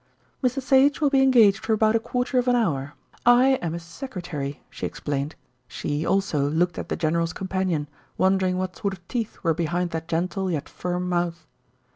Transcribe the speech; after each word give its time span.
"Mr. 0.43 0.59
Sage 0.59 0.99
will 0.99 1.11
be 1.11 1.21
engaged 1.21 1.63
for 1.63 1.73
about 1.73 1.95
a 1.95 1.99
quarter 1.99 2.39
of 2.39 2.47
an 2.47 2.55
hour. 2.55 2.95
I 3.23 3.59
am 3.61 3.73
his 3.73 3.83
secretary," 3.83 4.63
she 4.71 4.87
explained. 4.87 5.35
She, 5.67 6.07
also, 6.07 6.49
looked 6.49 6.79
at 6.79 6.89
the 6.89 6.95
general's 6.95 7.33
companion, 7.33 7.87
wondering 8.17 8.57
what 8.57 8.75
sort 8.75 8.93
of 8.95 9.07
teeth 9.07 9.37
were 9.43 9.53
behind 9.53 9.91
that 9.91 10.07
gentle, 10.07 10.49
yet 10.49 10.67
firm 10.67 11.07
mouth. 11.07 11.45